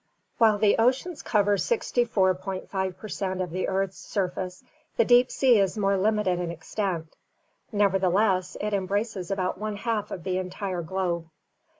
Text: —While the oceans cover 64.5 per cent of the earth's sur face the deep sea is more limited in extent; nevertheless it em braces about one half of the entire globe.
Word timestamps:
—While 0.39 0.57
the 0.57 0.79
oceans 0.79 1.21
cover 1.21 1.57
64.5 1.57 2.97
per 2.97 3.07
cent 3.07 3.39
of 3.39 3.51
the 3.51 3.67
earth's 3.67 3.99
sur 3.99 4.29
face 4.29 4.63
the 4.97 5.05
deep 5.05 5.29
sea 5.29 5.59
is 5.59 5.77
more 5.77 5.95
limited 5.95 6.39
in 6.39 6.49
extent; 6.49 7.15
nevertheless 7.71 8.57
it 8.59 8.73
em 8.73 8.87
braces 8.87 9.29
about 9.29 9.59
one 9.59 9.75
half 9.75 10.09
of 10.09 10.23
the 10.23 10.39
entire 10.39 10.81
globe. 10.81 11.29